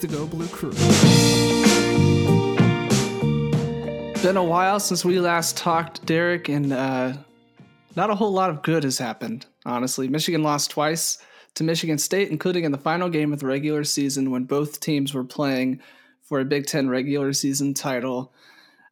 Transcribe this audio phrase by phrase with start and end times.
[0.00, 0.72] the Go Blue Crew.
[4.22, 7.12] Been a while since we last talked, Derek, and uh,
[7.96, 10.08] not a whole lot of good has happened, honestly.
[10.08, 11.18] Michigan lost twice
[11.54, 15.12] to Michigan State, including in the final game of the regular season when both teams
[15.12, 15.80] were playing
[16.22, 18.32] for a Big Ten regular season title.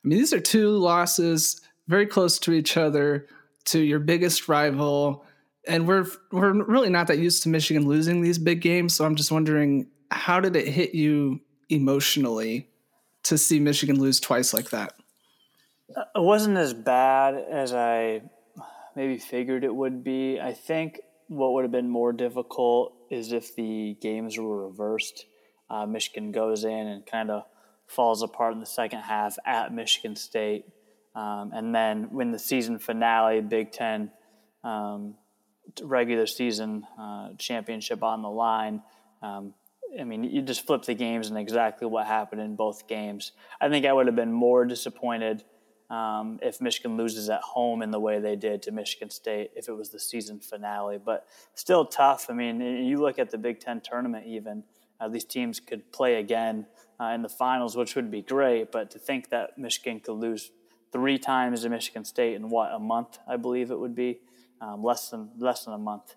[0.04, 3.26] I mean, these are two losses very close to each other
[3.66, 5.24] to your biggest rival.
[5.66, 8.94] And we're we're really not that used to Michigan losing these big games.
[8.94, 12.68] So I'm just wondering, how did it hit you emotionally
[13.24, 14.94] to see Michigan lose twice like that?
[15.88, 18.22] It wasn't as bad as I
[18.94, 20.40] maybe figured it would be.
[20.40, 25.26] I think what would have been more difficult is if the games were reversed.
[25.70, 27.44] Uh, Michigan goes in and kind of
[27.86, 30.64] falls apart in the second half at Michigan State.
[31.14, 34.10] Um, and then when the season finale, Big Ten
[34.62, 35.14] um,
[35.82, 38.82] regular season uh, championship on the line,
[39.22, 39.54] um,
[39.98, 43.32] I mean, you just flip the games and exactly what happened in both games.
[43.60, 45.44] I think I would have been more disappointed
[45.90, 49.68] um, if Michigan loses at home in the way they did to Michigan State if
[49.68, 50.98] it was the season finale.
[51.02, 52.26] But still tough.
[52.28, 54.64] I mean, you look at the Big Ten tournament, even
[55.00, 56.66] uh, these teams could play again
[57.00, 58.70] uh, in the finals, which would be great.
[58.70, 60.50] But to think that Michigan could lose
[60.92, 64.20] three times to Michigan State in what a month, I believe it would be
[64.60, 66.16] um, less than less than a month.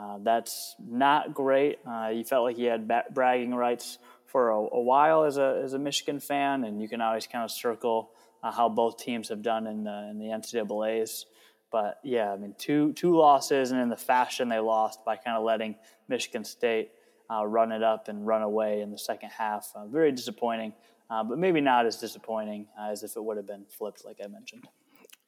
[0.00, 1.78] Uh, that's not great.
[1.86, 5.60] Uh, you felt like you had ba- bragging rights for a, a, while as a
[5.62, 8.10] as a Michigan fan, and you can always kind of circle
[8.42, 11.26] uh, how both teams have done in the in the NCAA's.
[11.70, 15.36] But yeah, I mean, two two losses, and in the fashion they lost by kind
[15.36, 15.76] of letting
[16.08, 16.92] Michigan State
[17.30, 19.70] uh, run it up and run away in the second half.
[19.74, 20.72] Uh, very disappointing,
[21.10, 24.66] but maybe not as disappointing as if it would have been flipped, like I mentioned.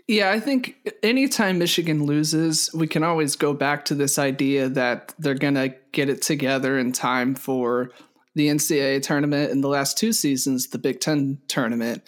[0.08, 5.14] Yeah, I think anytime Michigan loses, we can always go back to this idea that
[5.18, 7.92] they're going to get it together in time for
[8.34, 12.02] the NCAA tournament in the last two seasons, the Big Ten tournament.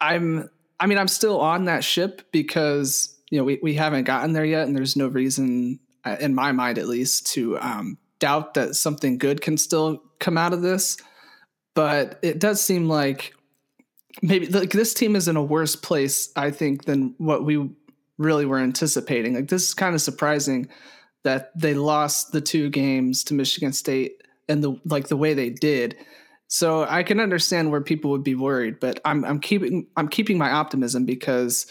[0.00, 4.32] I'm, I mean, I'm still on that ship because you know we, we haven't gotten
[4.32, 8.54] there yet, and there's no reason, uh, in my mind at least, to um, doubt
[8.54, 10.96] that something good can still come out of this.
[11.74, 13.34] But it does seem like
[14.22, 17.70] maybe like this team is in a worse place, I think, than what we
[18.18, 19.34] really were anticipating.
[19.34, 20.68] Like this is kind of surprising
[21.24, 25.50] that they lost the two games to Michigan State and the like the way they
[25.50, 25.96] did.
[26.48, 30.38] So I can understand where people would be worried, but I'm I'm keeping I'm keeping
[30.38, 31.66] my optimism because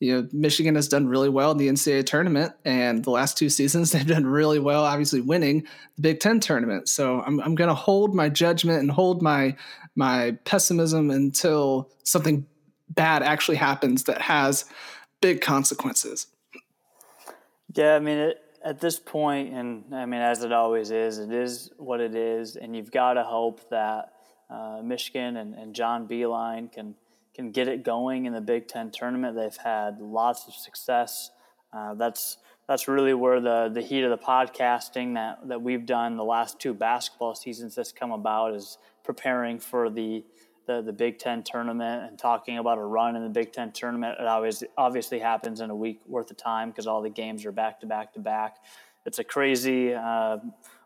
[0.00, 3.48] you know Michigan has done really well in the NCAA tournament, and the last two
[3.48, 5.66] seasons they've done really well, obviously winning
[5.96, 6.88] the Big Ten tournament.
[6.88, 9.56] So I'm I'm going to hold my judgment and hold my
[9.98, 12.46] my pessimism until something
[12.88, 14.64] bad actually happens that has
[15.20, 16.28] big consequences.
[17.74, 21.32] Yeah, I mean it, at this point, and I mean as it always is, it
[21.32, 24.12] is what it is, and you've got to hope that
[24.48, 26.94] uh, Michigan and, and John Beilein can
[27.34, 29.36] can get it going in the Big Ten tournament.
[29.36, 31.30] They've had lots of success.
[31.72, 32.38] Uh, that's
[32.68, 36.60] that's really where the the heat of the podcasting that that we've done the last
[36.60, 40.22] two basketball seasons has come about is preparing for the
[40.66, 44.18] the, the Big Ten tournament and talking about a run in the Big Ten tournament.
[44.20, 47.52] It always obviously happens in a week worth of time because all the games are
[47.52, 48.58] back to back to back.
[49.06, 50.36] It's a crazy uh,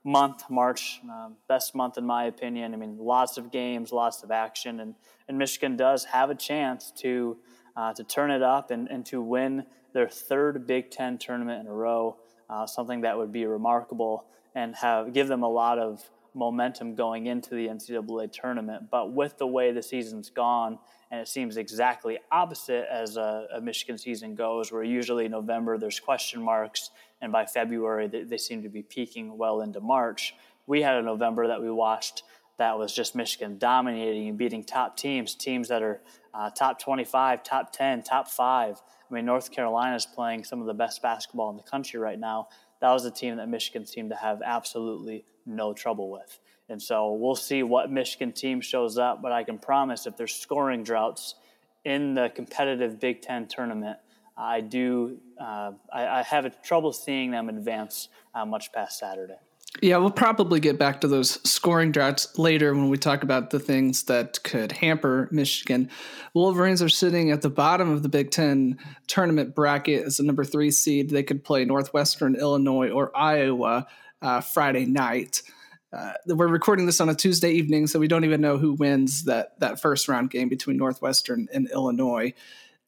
[0.04, 2.74] month, March, uh, best month in my opinion.
[2.74, 4.94] I mean, lots of games, lots of action, and,
[5.26, 7.38] and Michigan does have a chance to
[7.76, 11.66] uh, to turn it up and, and to win their third Big Ten tournament in
[11.66, 12.18] a row.
[12.48, 17.26] Uh, something that would be remarkable and have give them a lot of momentum going
[17.26, 18.90] into the NCAA tournament.
[18.90, 20.78] But with the way the season's gone,
[21.10, 26.00] and it seems exactly opposite as a, a Michigan season goes, where usually November there's
[26.00, 26.90] question marks
[27.20, 30.34] and by February they, they seem to be peaking well into March.
[30.66, 32.22] We had a November that we watched
[32.58, 36.00] that was just Michigan dominating and beating top teams, teams that are
[36.34, 38.80] uh, top 25, top 10, top five.
[39.10, 42.18] I mean, North Carolina is playing some of the best basketball in the country right
[42.18, 42.48] now.
[42.82, 46.40] That was a team that Michigan seemed to have absolutely no trouble with.
[46.68, 50.34] And so we'll see what Michigan team shows up, but I can promise if there's
[50.34, 51.36] scoring droughts
[51.84, 53.98] in the competitive Big Ten tournament,
[54.36, 55.18] I do.
[55.40, 59.38] Uh, I, I, have trouble seeing them advance uh, much past Saturday.
[59.80, 63.58] Yeah, we'll probably get back to those scoring droughts later when we talk about the
[63.58, 65.88] things that could hamper Michigan.
[66.34, 70.44] Wolverines are sitting at the bottom of the Big Ten tournament bracket as a number
[70.44, 71.08] three seed.
[71.10, 73.86] They could play Northwestern Illinois or Iowa
[74.20, 75.42] uh, Friday night.
[75.90, 79.24] Uh, we're recording this on a Tuesday evening, so we don't even know who wins
[79.24, 82.32] that that first round game between Northwestern and Illinois.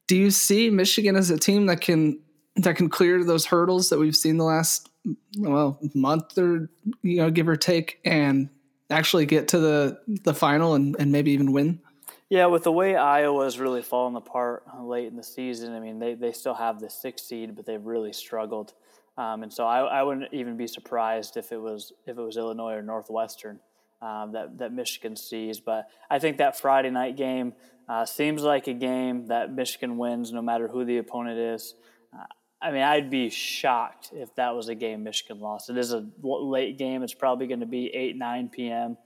[0.06, 2.20] Do you see Michigan as a team that can
[2.56, 4.88] that can clear those hurdles that we've seen the last
[5.38, 6.70] well month or
[7.02, 8.48] you know give or take and
[8.90, 11.80] actually get to the the final and, and maybe even win?
[12.30, 16.14] Yeah, with the way Iowa's really fallen apart late in the season, I mean, they,
[16.14, 18.72] they still have the sixth seed, but they've really struggled.
[19.16, 22.36] Um, and so I, I wouldn't even be surprised if it was if it was
[22.36, 23.60] Illinois or Northwestern
[24.02, 25.60] um, that that Michigan sees.
[25.60, 27.52] But I think that Friday night game
[27.88, 31.74] uh, seems like a game that Michigan wins, no matter who the opponent is.
[32.64, 35.68] I mean, I'd be shocked if that was a game Michigan lost.
[35.68, 37.02] It is a late game.
[37.02, 38.96] It's probably going to be eight nine p.m.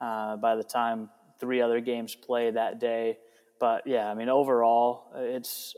[0.00, 1.08] Uh, by the time
[1.40, 3.16] three other games play that day.
[3.58, 5.74] But yeah, I mean, overall, it's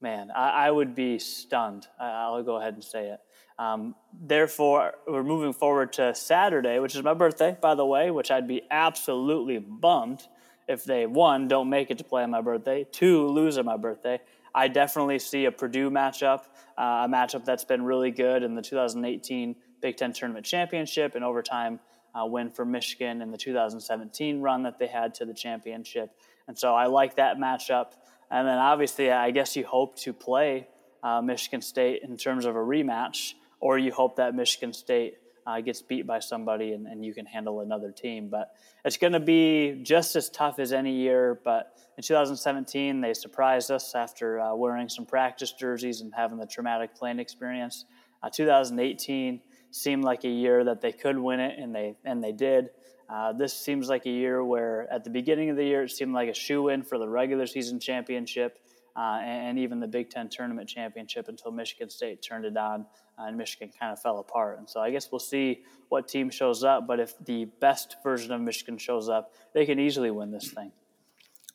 [0.00, 1.88] man, I, I would be stunned.
[1.98, 3.20] I, will go ahead and say it.
[3.58, 8.30] Um, therefore, we're moving forward to Saturday, which is my birthday, by the way, which
[8.30, 10.22] I'd be absolutely bummed
[10.68, 13.76] if they, one, don't make it to play on my birthday, two, lose on my
[13.76, 14.20] birthday.
[14.54, 16.44] I definitely see a Purdue matchup,
[16.76, 21.24] uh, a matchup that's been really good in the 2018 Big Ten Tournament Championship and
[21.24, 21.80] overtime
[22.14, 26.10] uh, win for Michigan in the 2017 run that they had to the championship.
[26.48, 27.92] And so I like that matchup.
[28.30, 30.68] And then obviously, I guess you hope to play
[31.02, 35.60] uh, Michigan State in terms of a rematch, or you hope that Michigan State uh,
[35.60, 38.28] gets beat by somebody and, and, you can handle another team.
[38.28, 38.54] But
[38.84, 41.40] it's going to be just as tough as any year.
[41.44, 46.46] But in 2017, they surprised us after uh, wearing some practice jerseys and having the
[46.46, 47.84] traumatic playing experience.
[48.22, 49.40] Uh, 2018
[49.70, 52.70] seemed like a year that they could win it, and they and they did.
[53.08, 56.12] Uh, this seems like a year where, at the beginning of the year, it seemed
[56.12, 58.58] like a shoe in for the regular season championship
[58.96, 62.86] uh, and, and, even the Big Ten tournament championship until Michigan State turned it on
[63.18, 64.58] uh, and Michigan kind of fell apart.
[64.58, 66.86] And so I guess we'll see what team shows up.
[66.86, 70.72] But if the best version of Michigan shows up, they can easily win this thing.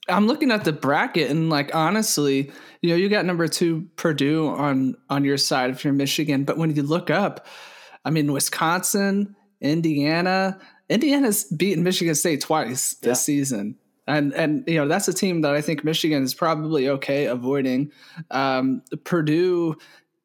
[0.07, 2.51] I'm looking at the bracket and like honestly,
[2.81, 6.57] you know, you got number two Purdue on on your side if you're Michigan, but
[6.57, 7.47] when you look up,
[8.03, 10.59] I mean, Wisconsin, Indiana,
[10.89, 13.13] Indiana's beaten Michigan State twice this yeah.
[13.13, 13.77] season.
[14.07, 17.91] And and you know that's a team that I think Michigan is probably okay avoiding.
[18.29, 19.77] Um, Purdue,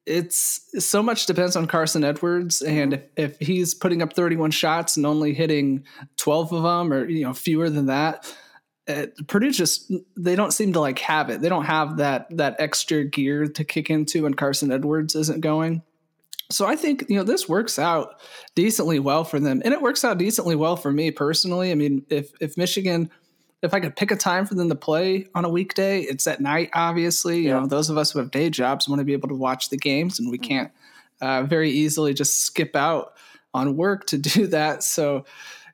[0.05, 4.97] it's so much depends on Carson Edwards, and if, if he's putting up 31 shots
[4.97, 5.85] and only hitting
[6.19, 8.31] 12 of them, or you know fewer than that,
[8.89, 11.41] uh, Purdue just they don't seem to like have it.
[11.41, 15.83] They don't have that that extra gear to kick into when Carson Edwards isn't going.
[16.51, 18.21] So I think you know this works out
[18.55, 21.71] decently well for them, and it works out decently well for me personally.
[21.71, 23.11] I mean, if if Michigan,
[23.63, 26.41] if I could pick a time for them to play on a weekday, it's at
[26.41, 26.71] night.
[26.75, 29.35] Obviously, you know those of us who have day jobs want to be able to
[29.35, 30.49] watch the games, and we mm-hmm.
[30.49, 30.73] can't
[31.21, 33.13] uh, very easily just skip out
[33.53, 34.83] on work to do that.
[34.83, 35.25] So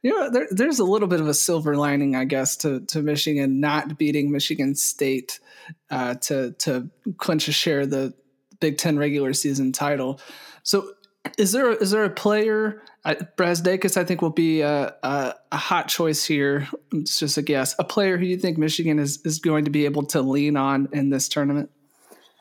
[0.03, 3.03] you know, there, there's a little bit of a silver lining, I guess, to to
[3.03, 5.41] Michigan not beating Michigan State
[5.91, 8.15] uh, to to clinch a share of the
[8.61, 10.21] Big Ten regular season title.
[10.63, 10.93] So
[11.39, 12.83] is there is there a player?
[13.05, 16.67] Uh, Brazdeikis, I think, will be a, a, a, hot choice here.
[16.93, 17.77] It's just a guess.
[17.79, 20.89] A player who you think Michigan is is going to be able to lean on
[20.93, 21.71] in this tournament?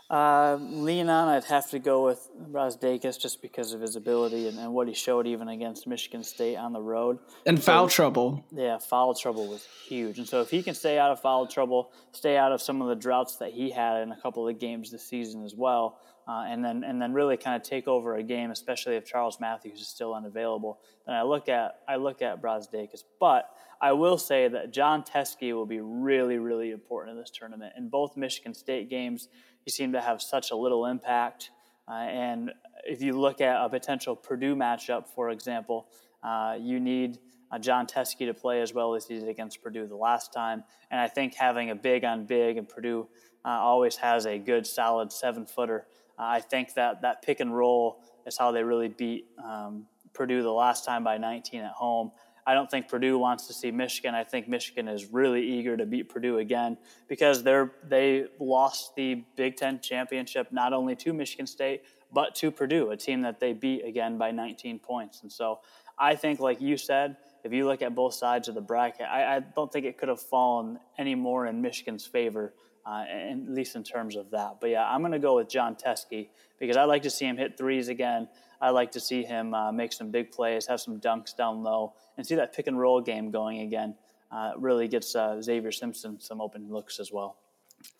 [0.08, 4.60] Uh, lean on, I'd have to go with Brazdeikis just because of his ability and,
[4.60, 7.18] and, what he showed even against Michigan State on the road.
[7.48, 8.46] And foul so, trouble.
[8.52, 10.20] Yeah, foul trouble was huge.
[10.20, 12.88] And so if he can stay out of foul trouble, stay out of some of
[12.88, 16.46] the droughts that he had in a couple of games this season as well, uh,
[16.48, 19.80] and then and then really kind of take over a game, especially if Charles Matthews
[19.80, 20.80] is still unavailable.
[21.06, 25.54] Then I look at I look at Brazdeikis, but I will say that Jon Teske
[25.54, 27.74] will be really really important in this tournament.
[27.78, 29.30] In both Michigan State games,
[29.64, 31.52] he seemed to have such a little impact.
[31.88, 32.52] Uh, and
[32.86, 35.88] if you look at a potential Purdue matchup, for example,
[36.24, 37.20] uh, you need
[37.52, 40.64] uh, Jon Teske to play as well as he did against Purdue the last time.
[40.90, 43.08] And I think having a big on big, and Purdue
[43.44, 45.86] uh, always has a good, solid seven footer
[46.18, 50.52] I think that that pick and roll is how they really beat um, Purdue the
[50.52, 52.12] last time by 19 at home.
[52.48, 54.14] I don't think Purdue wants to see Michigan.
[54.14, 59.24] I think Michigan is really eager to beat Purdue again because they're they lost the
[59.36, 63.52] Big Ten championship not only to Michigan State but to Purdue, a team that they
[63.52, 65.22] beat again by 19 points.
[65.22, 65.60] And so
[65.98, 69.36] I think, like you said, if you look at both sides of the bracket, I,
[69.36, 72.54] I don't think it could have fallen any more in Michigan's favor
[72.86, 74.58] uh, at least in terms of that.
[74.62, 77.38] But yeah, I'm going to go with Jon Teske because I like to see him
[77.38, 78.28] hit threes again.
[78.62, 81.94] I like to see him uh, make some big plays, have some dunks down low,
[82.18, 83.96] and see that pick and roll game going again.
[84.32, 87.38] Uh, really gets uh, Xavier Simpson some open looks as well.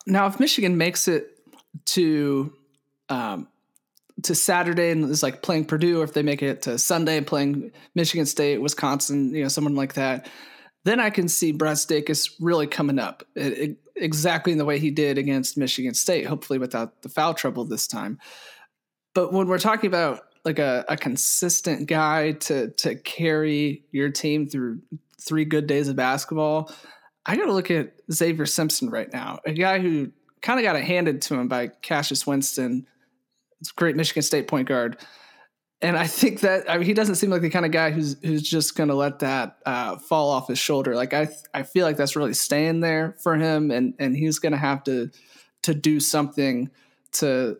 [0.06, 1.38] Now, if Michigan makes it
[1.86, 2.52] to
[3.08, 3.48] um,
[4.22, 7.72] to Saturday and is like playing Purdue, or if they make it to Sunday playing
[7.94, 10.28] Michigan State, Wisconsin, you know, someone like that,
[10.86, 13.24] then I can see Brazdeikis really coming up.
[13.34, 17.34] It, it, exactly in the way he did against Michigan State, hopefully without the foul
[17.34, 18.18] trouble this time.
[19.14, 24.46] But when we're talking about like a, a consistent guy to to carry your team
[24.46, 24.80] through
[25.20, 26.70] three good days of basketball,
[27.24, 30.12] I got to look at Xavier Simpson right now, a guy who
[30.42, 32.86] kind of got it handed to him by Cassius Winston,
[33.74, 34.98] great Michigan State point guard.
[35.82, 38.16] And I think that I mean, he doesn't seem like the kind of guy who's
[38.22, 40.94] who's just going to let that uh, fall off his shoulder.
[40.94, 44.52] Like I I feel like that's really staying there for him, and and he's going
[44.52, 45.10] to have to
[45.62, 46.70] to do something
[47.12, 47.58] to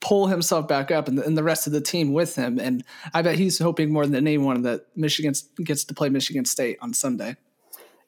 [0.00, 2.58] pull himself back up and the, and the, rest of the team with him.
[2.58, 6.76] And I bet he's hoping more than anyone that Michigan gets to play Michigan State
[6.82, 7.36] on Sunday.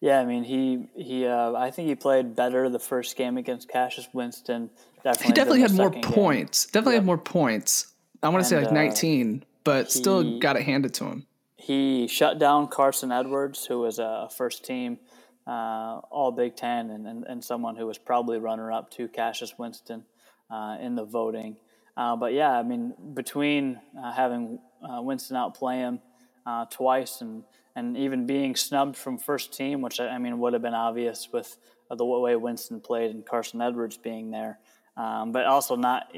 [0.01, 1.27] Yeah, I mean he he.
[1.27, 4.69] Uh, I think he played better the first game against Cassius Winston.
[5.03, 6.67] Definitely, he definitely had more points.
[6.67, 6.71] Game.
[6.73, 7.01] Definitely yep.
[7.01, 7.95] had more points.
[8.27, 11.27] I want to say like uh, 19, but he, still got it handed to him.
[11.57, 14.99] He shut down Carson Edwards, who was a first team
[15.47, 19.57] uh, All Big Ten and, and, and, someone who was probably runner up to Cassius
[19.57, 20.05] Winston
[20.51, 21.57] uh, in the voting.
[21.97, 26.01] Uh, but yeah, I mean, between uh, having uh, Winston outplay him
[26.45, 27.45] uh, twice and
[27.77, 31.59] and even being snubbed from first team, which I mean would have been obvious with
[31.91, 34.59] the way Winston played and Carson Edwards being there,
[34.97, 36.13] um, but also not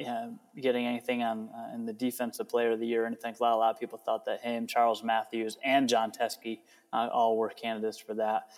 [0.61, 3.07] getting anything on uh, in the defensive player of the year.
[3.07, 5.89] And I think a lot, a lot of people thought that him, Charles Matthews, and
[5.89, 6.61] Jon Teske
[6.93, 8.51] uh, all were candidates for that.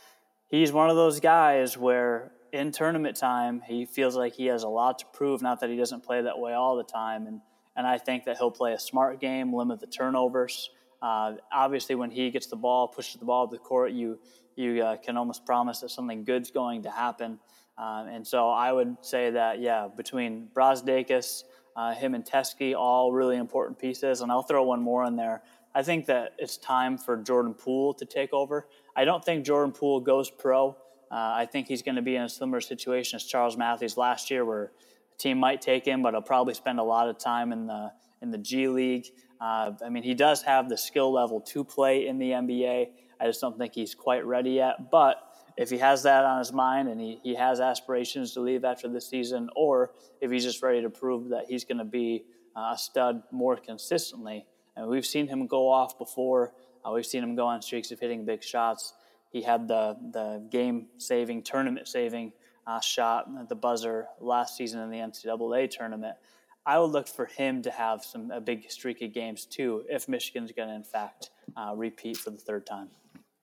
[0.49, 4.69] He's one of those guys where in tournament time, he feels like he has a
[4.69, 5.43] lot to prove.
[5.43, 7.41] Not that he doesn't play that way all the time, and
[7.77, 10.71] and I think that he'll play a smart game, limit the turnovers.
[11.01, 14.19] Uh, obviously, when he gets the ball, pushes the ball to the court, you
[14.57, 17.39] you uh, can almost promise that something good's going to happen.
[17.81, 21.45] Um, and so I would say that yeah, between Brazdeikis,
[21.77, 24.21] uh, him and Teske, all really important pieces.
[24.21, 25.43] And I'll throw one more in there.
[25.75, 28.69] I think that it's time for Jordan Poole to take over.
[28.95, 30.77] I don't think Jordan Poole goes pro.
[31.11, 34.31] Uh, I think he's going to be in a similar situation as Charles Matthews last
[34.31, 37.51] year, where a team might take him, but he'll probably spend a lot of time
[37.53, 39.07] in the in the G League.
[39.41, 42.89] Uh, I mean, he does have the skill level to play in the NBA.
[43.19, 44.91] I just don't think he's quite ready yet.
[44.91, 45.17] But
[45.61, 48.89] if he has that on his mind and he, he has aspirations to leave after
[48.89, 52.25] the season, or if he's just ready to prove that he's going to be
[52.57, 56.55] uh, a stud more consistently, and we've seen him go off before.
[56.83, 58.95] Uh, we've seen him go on streaks of hitting big shots.
[59.29, 62.33] He had the the game saving, tournament saving
[62.67, 66.17] uh, shot at the buzzer last season in the NCAA tournament.
[66.65, 70.09] I would look for him to have some a big streak of games too, if
[70.09, 72.89] Michigan's going to in fact uh, repeat for the third time.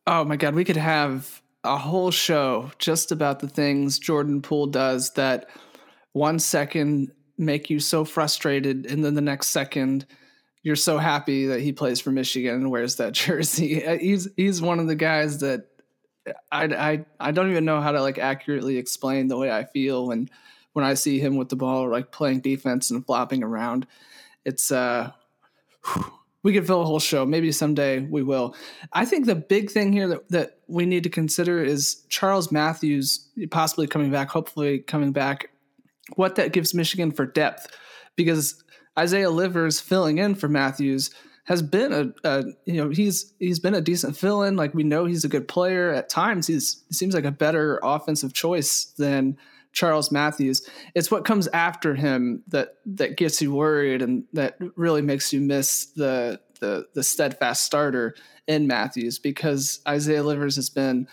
[0.07, 4.67] Oh my God, we could have a whole show just about the things Jordan Poole
[4.67, 5.49] does that
[6.13, 10.05] one second make you so frustrated, and then the next second
[10.63, 13.79] you're so happy that he plays for Michigan and wears that jersey.
[13.99, 15.67] He's he's one of the guys that
[16.51, 20.07] I, I I don't even know how to like accurately explain the way I feel
[20.07, 20.29] when
[20.73, 23.87] when I see him with the ball like playing defense and flopping around.
[24.45, 25.11] It's uh
[26.43, 27.25] we could fill a whole show.
[27.25, 28.55] Maybe someday we will.
[28.93, 33.29] I think the big thing here that, that we need to consider is Charles Matthews
[33.51, 35.49] possibly coming back, hopefully coming back,
[36.15, 37.67] what that gives Michigan for depth.
[38.15, 38.63] Because
[38.97, 41.11] Isaiah Livers filling in for Matthews–
[41.47, 44.57] has been a, a, you know he's he's been a decent fill in.
[44.57, 46.45] Like we know he's a good player at times.
[46.45, 49.37] He's he seems like a better offensive choice than
[49.77, 50.67] Charles Matthews.
[50.95, 55.39] It's what comes after him that that gets you worried and that really makes you
[55.39, 58.15] miss the the the steadfast starter
[58.47, 61.07] in Matthews because Isaiah Livers has been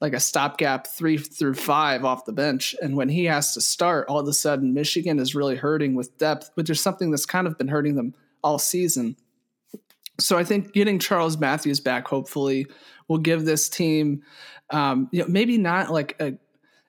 [0.00, 2.76] like a stopgap three through five off the bench.
[2.80, 6.16] And when he has to start, all of a sudden Michigan is really hurting with
[6.16, 9.16] depth, which is something that's kind of been hurting them all season.
[10.20, 12.68] So I think getting Charles Matthews back hopefully
[13.08, 14.22] will give this team,
[14.70, 16.34] um, you know, maybe not like a.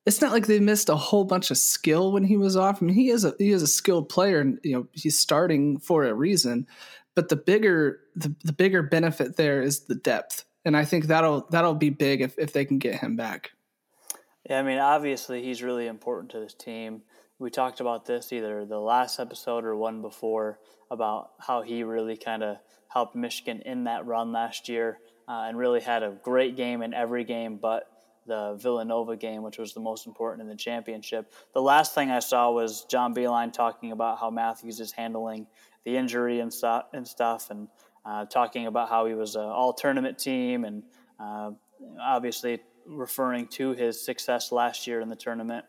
[0.05, 2.81] It's not like they missed a whole bunch of skill when he was off.
[2.81, 5.79] I mean, he is a he is a skilled player, and you know he's starting
[5.79, 6.67] for a reason.
[7.15, 11.47] But the bigger the, the bigger benefit there is the depth, and I think that'll
[11.49, 13.51] that'll be big if if they can get him back.
[14.47, 17.01] Yeah, I mean, obviously he's really important to this team.
[17.39, 20.59] We talked about this either the last episode or one before
[20.91, 22.57] about how he really kind of
[22.87, 26.93] helped Michigan in that run last year uh, and really had a great game in
[26.93, 27.89] every game but
[28.25, 31.33] the Villanova game, which was the most important in the championship.
[31.53, 35.47] The last thing I saw was John Beilein talking about how Matthews is handling
[35.83, 37.67] the injury and, stuff, and stuff, and
[38.05, 40.83] uh, talking about how he was an all tournament team, and
[41.19, 41.51] uh,
[42.01, 45.65] obviously referring to his success last year in the tournament.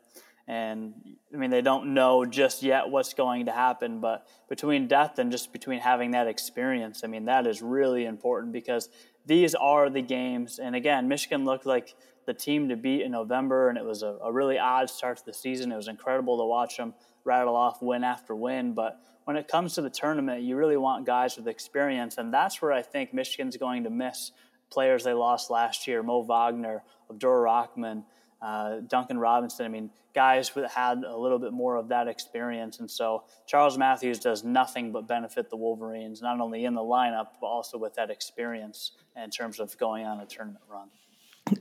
[0.48, 0.94] And
[1.34, 5.32] I mean, they don't know just yet what's going to happen, but between death and
[5.32, 8.88] just between having that experience, I mean, that is really important because
[9.26, 10.60] these are the games.
[10.60, 11.94] And again, Michigan looked like
[12.26, 15.24] the team to beat in November, and it was a, a really odd start to
[15.24, 15.72] the season.
[15.72, 16.92] It was incredible to watch them
[17.24, 18.74] rattle off win after win.
[18.74, 22.60] But when it comes to the tournament, you really want guys with experience, and that's
[22.60, 24.32] where I think Michigan's going to miss
[24.70, 28.04] players they lost last year: Mo Wagner, Abdur Rahkman,
[28.42, 29.64] uh, Duncan Robinson.
[29.64, 33.78] I mean, guys that had a little bit more of that experience, and so Charles
[33.78, 37.94] Matthews does nothing but benefit the Wolverines, not only in the lineup but also with
[37.94, 40.88] that experience in terms of going on a tournament run.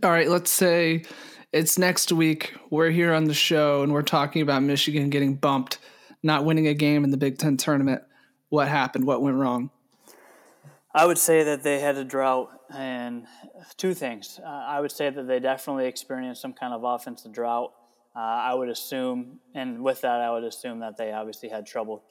[0.02, 1.04] All right, let's say
[1.54, 2.56] it's next week.
[2.72, 5.78] We're here on the show and we're talking about Michigan getting bumped,
[6.24, 8.02] not winning a game in the Big Ten tournament.
[8.50, 9.06] What happened?
[9.06, 9.70] What went wrong?
[10.94, 13.28] I would say that they had a drought, and
[13.78, 14.40] two things.
[14.44, 17.74] Uh, I would say that they definitely experienced some kind of offensive drought.
[18.16, 22.06] Uh, I would assume, and with that, I would assume that they obviously had trouble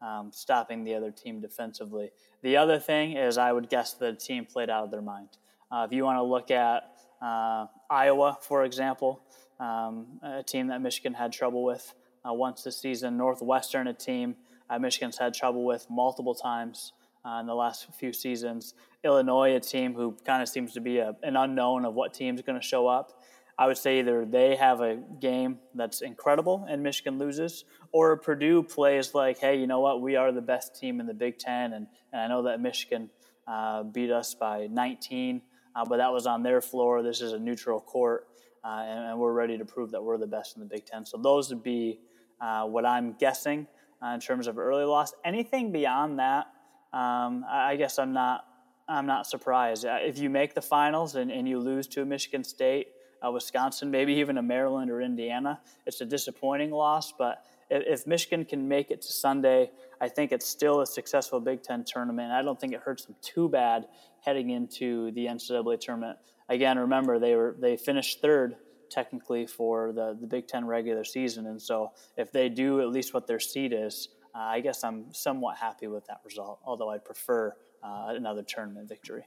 [0.00, 2.10] um, stopping the other team defensively.
[2.42, 5.28] The other thing is, I would guess the team played out of their mind.
[5.70, 6.84] Uh, if you want to look at
[7.22, 9.22] uh, Iowa, for example,
[9.60, 11.94] um, a team that Michigan had trouble with
[12.28, 13.16] uh, once this season.
[13.16, 14.36] Northwestern, a team
[14.70, 16.92] uh, Michigan's had trouble with multiple times
[17.24, 18.74] uh, in the last few seasons.
[19.04, 22.42] Illinois, a team who kind of seems to be a, an unknown of what team's
[22.42, 23.22] going to show up.
[23.58, 28.62] I would say either they have a game that's incredible and Michigan loses, or Purdue
[28.62, 31.72] plays like, hey, you know what, we are the best team in the Big Ten,
[31.72, 33.10] and, and I know that Michigan
[33.48, 35.42] uh, beat us by 19
[35.78, 37.02] uh, but that was on their floor.
[37.04, 38.26] This is a neutral court,
[38.64, 41.06] uh, and, and, we're ready to prove that we're the best in the Big Ten.
[41.06, 42.00] So those would be
[42.40, 43.68] uh, what I'm guessing
[44.02, 45.12] uh, in terms of early loss.
[45.24, 46.46] Anything beyond that,
[46.92, 48.44] um, I, I guess I'm not.
[48.90, 49.84] I'm not surprised.
[49.84, 52.88] Uh, if you make the finals and, and you lose to a Michigan State,
[53.22, 57.12] uh, Wisconsin, maybe even a Maryland or Indiana, it's a disappointing loss.
[57.12, 59.70] But if, Michigan can make it to Sunday,
[60.00, 62.32] I think it's still a successful Big Ten tournament.
[62.32, 63.86] I don't think it hurts them too bad
[64.24, 66.18] heading into the NCAA tournament.
[66.48, 68.56] Again, remember they were they finished third
[68.90, 73.12] technically for the, the Big Ten regular season, and so if they do at least
[73.12, 76.60] what their seed is, uh, I guess I'm somewhat happy with that result.
[76.64, 79.24] Although I'd prefer uh, another tournament victory.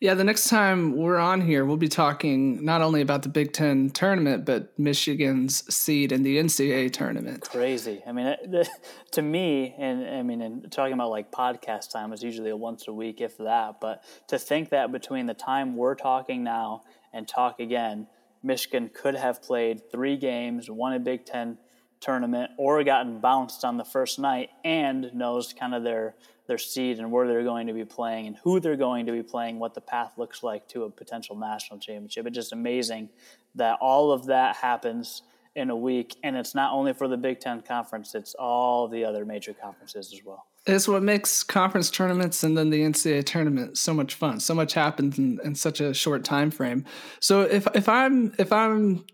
[0.00, 3.52] Yeah, the next time we're on here, we'll be talking not only about the Big
[3.52, 7.42] Ten tournament, but Michigan's seed in the NCAA tournament.
[7.42, 8.02] Crazy.
[8.06, 8.36] I mean,
[9.12, 12.88] to me, and I mean, and talking about like podcast time is usually a once
[12.88, 13.80] a week, if that.
[13.80, 18.08] But to think that between the time we're talking now and talk again,
[18.42, 21.58] Michigan could have played three games, won a Big Ten
[22.02, 26.14] tournament, or gotten bounced on the first night, and knows kind of their
[26.46, 29.22] their seed and where they're going to be playing and who they're going to be
[29.22, 32.26] playing, what the path looks like to a potential national championship.
[32.26, 33.08] It's just amazing
[33.54, 35.22] that all of that happens
[35.54, 39.04] in a week, and it's not only for the Big Ten conference; it's all the
[39.04, 40.46] other major conferences as well.
[40.66, 44.38] It's what makes conference tournaments and then the NCAA tournament so much fun.
[44.38, 46.84] So much happens in, in such a short time frame.
[47.20, 49.04] So if if I'm if I'm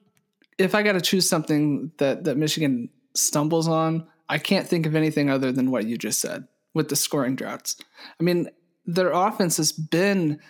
[0.59, 4.95] if I got to choose something that that Michigan stumbles on, I can't think of
[4.95, 7.77] anything other than what you just said with the scoring droughts.
[8.21, 8.49] I mean,
[8.85, 10.41] their offense has been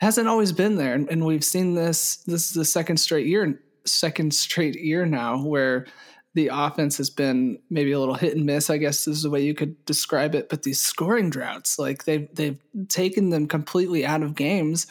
[0.00, 2.16] hasn't always been there, and, and we've seen this.
[2.26, 5.86] This is the second straight year, second straight year now where
[6.34, 8.68] the offense has been maybe a little hit and miss.
[8.68, 10.48] I guess is the way you could describe it.
[10.48, 14.86] But these scoring droughts, like they've they've taken them completely out of games,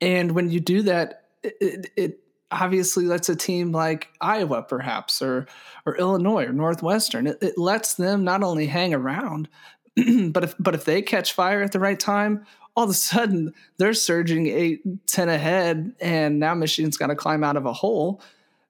[0.00, 2.21] and when you do that, it, it, it
[2.52, 5.46] obviously lets a team like Iowa, perhaps, or
[5.84, 9.48] or Illinois or Northwestern, it, it lets them not only hang around,
[10.30, 13.52] but if but if they catch fire at the right time, all of a sudden
[13.78, 18.22] they're surging eight, 10 ahead, and now Michigan's got to climb out of a hole,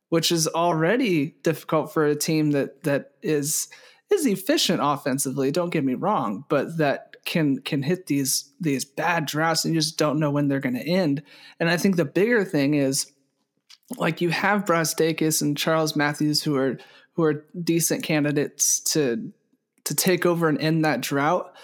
[0.08, 3.68] which is already difficult for a team that that is
[4.10, 5.50] is efficient offensively.
[5.50, 9.80] Don't get me wrong, but that can can hit these these bad droughts and you
[9.80, 11.22] just don't know when they're going to end.
[11.60, 13.11] And I think the bigger thing is
[13.98, 16.78] like you have Brazdeikis and Charles Matthews who are
[17.14, 19.32] who are decent candidates to
[19.84, 21.54] to take over and end that drought.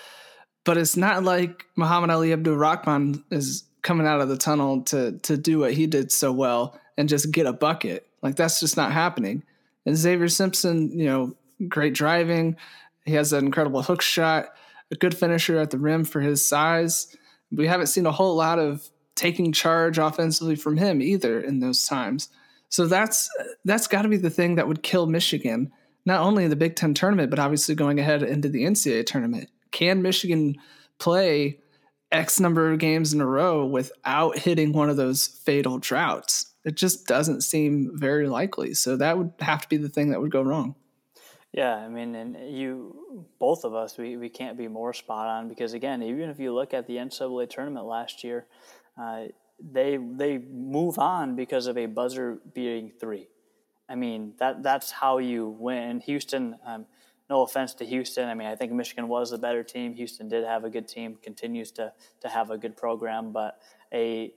[0.64, 5.18] But it's not like Muhammad Ali Abdur Rahkman is coming out of the tunnel to
[5.18, 8.06] to do what he did so well and just get a bucket.
[8.22, 9.42] Like that's just not happening.
[9.86, 11.34] And Xavier Simpson, you know,
[11.68, 12.56] great driving.
[13.06, 14.50] He has an incredible hook shot,
[14.90, 17.16] a good finisher at the rim for his size.
[17.50, 21.86] We haven't seen a whole lot of taking charge offensively from him either in those
[21.86, 22.28] times.
[22.70, 23.28] So that's
[23.64, 25.72] that's got to be the thing that would kill Michigan
[26.06, 29.50] not only in the Big Ten tournament, but obviously going ahead into the NCAA tournament.
[29.72, 30.56] Can Michigan
[30.98, 31.60] play
[32.10, 36.54] X number of games in a row without hitting one of those fatal droughts?
[36.64, 38.72] It just doesn't seem very likely.
[38.72, 40.76] So that would have to be the thing that would go wrong.
[41.52, 45.48] Yeah, I mean, and you, both of us, we, we can't be more spot on
[45.48, 48.46] because, again, even if you look at the NCAA tournament last year,
[49.00, 49.24] uh,
[49.60, 53.28] they they move on because of a buzzer beating three.
[53.88, 56.00] I mean that that's how you win.
[56.00, 56.86] Houston, um,
[57.28, 58.28] no offense to Houston.
[58.28, 59.94] I mean I think Michigan was the better team.
[59.94, 63.60] Houston did have a good team, continues to to have a good program, but
[63.92, 64.32] a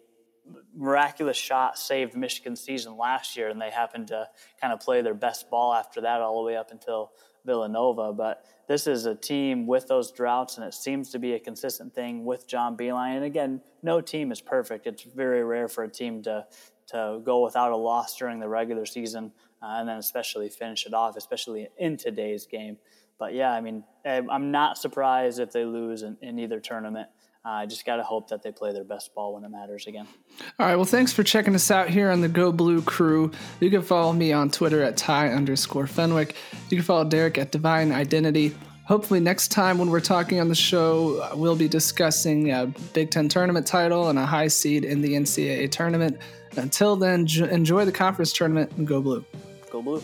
[0.76, 4.28] miraculous shot saved Michigan's season last year, and they happened to
[4.60, 7.12] kind of play their best ball after that all the way up until
[7.45, 8.13] Villanova.
[8.13, 11.93] But this is a team with those droughts, and it seems to be a consistent
[11.93, 13.17] thing with John Beilein.
[13.17, 14.88] And again, no team is perfect.
[14.88, 16.45] It's very rare for a team to
[16.88, 20.93] to go without a loss during the regular season, uh, and then especially finish it
[20.93, 22.77] off, especially in today's game.
[23.17, 27.08] But yeah, I mean, I'm not surprised if they lose in, in either tournament.
[27.43, 29.88] Uh, I just got to hope that they play their best ball when it matters
[29.88, 30.08] again.
[30.60, 30.75] All right.
[30.75, 33.32] Well, thanks for checking us out here on the Go Blue crew.
[33.60, 36.36] You can follow me on Twitter at Ty underscore Fenwick.
[36.69, 38.56] You can follow Derek at Divine Identity.
[38.86, 43.27] Hopefully, next time when we're talking on the show, we'll be discussing a Big Ten
[43.27, 46.19] tournament title and a high seed in the NCAA tournament.
[46.58, 49.25] Until then, enjoy the conference tournament and go blue.
[49.71, 50.01] Go blue.